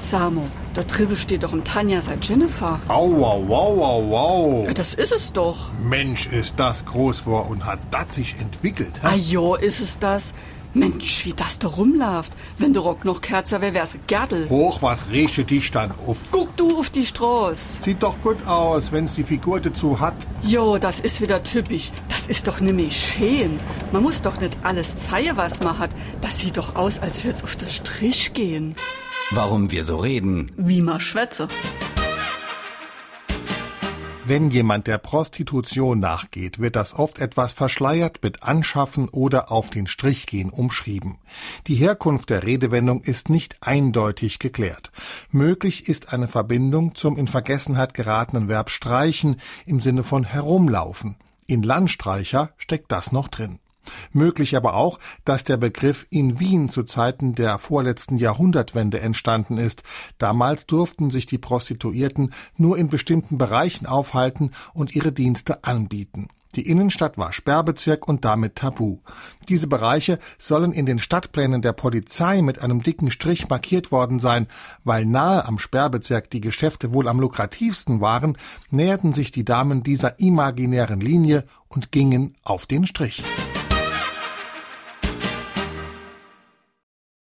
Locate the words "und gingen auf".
81.68-82.66